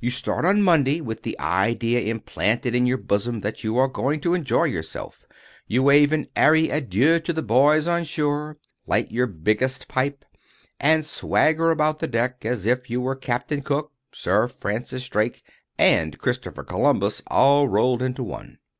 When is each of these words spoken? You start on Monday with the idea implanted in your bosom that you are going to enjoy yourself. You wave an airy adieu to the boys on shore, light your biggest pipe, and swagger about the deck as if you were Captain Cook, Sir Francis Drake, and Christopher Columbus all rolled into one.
You 0.00 0.10
start 0.10 0.44
on 0.44 0.62
Monday 0.62 1.00
with 1.00 1.22
the 1.22 1.38
idea 1.38 2.00
implanted 2.12 2.74
in 2.74 2.84
your 2.84 2.98
bosom 2.98 3.42
that 3.42 3.62
you 3.62 3.76
are 3.78 3.86
going 3.86 4.20
to 4.22 4.34
enjoy 4.34 4.64
yourself. 4.64 5.24
You 5.68 5.84
wave 5.84 6.10
an 6.12 6.26
airy 6.34 6.68
adieu 6.68 7.20
to 7.20 7.32
the 7.32 7.44
boys 7.44 7.86
on 7.86 8.02
shore, 8.02 8.58
light 8.88 9.12
your 9.12 9.28
biggest 9.28 9.86
pipe, 9.86 10.24
and 10.80 11.06
swagger 11.06 11.70
about 11.70 12.00
the 12.00 12.08
deck 12.08 12.44
as 12.44 12.66
if 12.66 12.90
you 12.90 13.00
were 13.00 13.14
Captain 13.14 13.62
Cook, 13.62 13.92
Sir 14.10 14.48
Francis 14.48 15.08
Drake, 15.08 15.44
and 15.78 16.18
Christopher 16.18 16.64
Columbus 16.64 17.22
all 17.28 17.68
rolled 17.68 18.02
into 18.02 18.24
one. 18.24 18.58